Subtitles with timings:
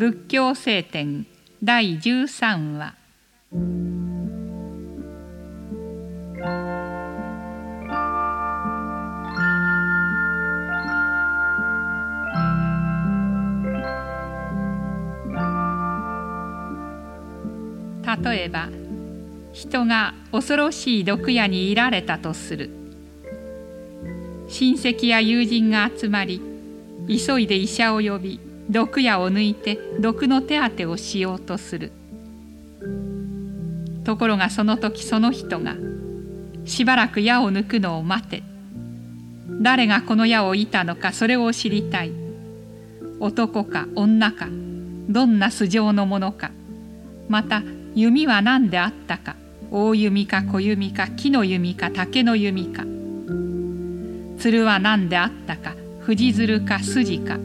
[0.00, 1.26] 仏教聖典
[1.62, 2.94] 第13話。
[18.24, 18.70] 例えば
[19.52, 22.70] 人が恐ろしい毒矢にいられたとする。
[24.48, 26.40] 親戚や友人が集まり
[27.06, 31.90] 急いで医者を呼び毒矢を抜いて毒の手当てをしようとする。
[34.04, 35.74] ところがその時その人が
[36.64, 38.44] しばらく矢を抜くのを待て。
[39.60, 42.12] 誰がこの矢を射たのかそれを知りたい。
[43.18, 44.46] 男か女か
[45.08, 46.52] どんな素性のものか。
[47.28, 47.62] また
[47.96, 49.34] 弓は何であったか。
[49.72, 52.84] 大弓か小弓か木の弓か竹の弓か。
[54.38, 55.74] 鶴は何であったか。
[56.00, 57.38] 藤鶴か筋か。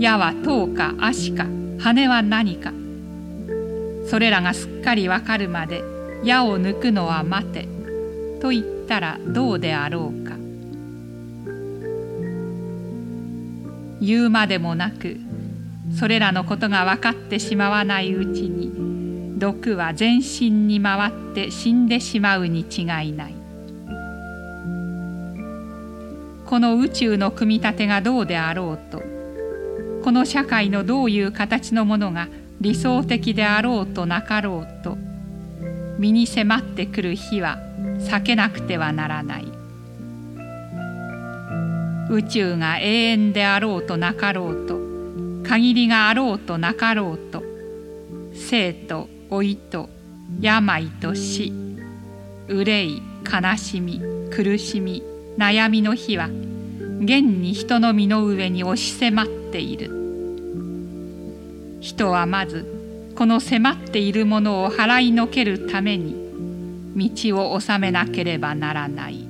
[0.00, 1.44] 矢は塔か足か
[1.78, 2.72] 羽は何か。
[4.08, 5.82] それらがすっかりわかるまで
[6.24, 7.68] 矢を抜くのは待て
[8.40, 10.36] と言ったらどうであろうか。
[14.00, 15.18] 言うまでもなく
[15.94, 23.34] それらのことが分かってしまわないうちに毒は全身に回って死んでしまうに違いない。
[26.46, 29.09] この宇宙の組み立てがどうであろうと
[30.02, 32.28] この社会のどういう形のものが
[32.60, 34.96] 理想的であろうとなかろうと
[35.98, 37.58] 身に迫ってくる日は
[37.98, 39.60] 避けなくてはならない。
[42.10, 44.80] 宇宙が永遠であろうとなかろうと
[45.48, 47.42] 限りがあろうとなかろうと
[48.34, 49.88] 生と老いと
[50.40, 51.52] 病と死
[52.48, 54.00] 憂い悲しみ
[54.32, 55.04] 苦しみ
[55.38, 56.28] 悩みの日は
[57.00, 59.90] 現に人の身の上に押し迫っている
[61.80, 66.14] 人はまずこの迫っているものを払いのけるために
[66.94, 69.26] 道を治めなければならない。